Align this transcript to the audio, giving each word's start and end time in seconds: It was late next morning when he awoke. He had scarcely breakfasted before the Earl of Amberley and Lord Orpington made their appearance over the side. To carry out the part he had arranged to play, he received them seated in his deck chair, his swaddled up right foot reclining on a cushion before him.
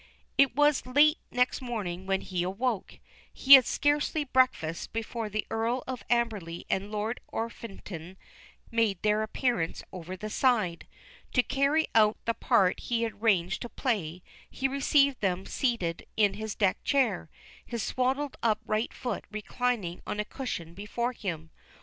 It 0.35 0.55
was 0.55 0.87
late 0.87 1.19
next 1.29 1.61
morning 1.61 2.07
when 2.07 2.21
he 2.21 2.41
awoke. 2.41 2.97
He 3.31 3.53
had 3.53 3.67
scarcely 3.67 4.23
breakfasted 4.23 4.91
before 4.91 5.29
the 5.29 5.45
Earl 5.51 5.83
of 5.85 6.03
Amberley 6.09 6.65
and 6.71 6.91
Lord 6.91 7.19
Orpington 7.31 8.17
made 8.71 8.99
their 9.03 9.21
appearance 9.21 9.83
over 9.91 10.17
the 10.17 10.31
side. 10.31 10.87
To 11.33 11.43
carry 11.43 11.87
out 11.93 12.17
the 12.25 12.33
part 12.33 12.79
he 12.79 13.03
had 13.03 13.21
arranged 13.21 13.61
to 13.61 13.69
play, 13.69 14.23
he 14.49 14.67
received 14.67 15.21
them 15.21 15.45
seated 15.45 16.07
in 16.17 16.33
his 16.33 16.55
deck 16.55 16.83
chair, 16.83 17.29
his 17.63 17.83
swaddled 17.83 18.35
up 18.41 18.59
right 18.65 18.91
foot 18.91 19.25
reclining 19.29 20.01
on 20.07 20.19
a 20.19 20.25
cushion 20.25 20.73
before 20.73 21.13
him. 21.13 21.51